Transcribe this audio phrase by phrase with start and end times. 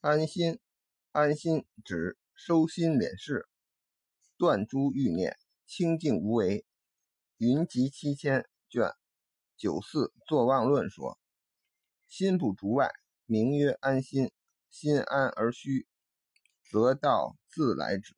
[0.00, 0.60] 安心，
[1.10, 3.48] 安心指收心敛事，
[4.36, 5.36] 断诸欲念，
[5.66, 6.64] 清净无为。
[7.38, 8.92] 云集七千卷
[9.56, 11.18] 九四作望论说：
[12.06, 12.92] 心不逐外，
[13.26, 14.30] 名曰安心。
[14.70, 15.88] 心安而虚，
[16.70, 18.14] 则道自来止。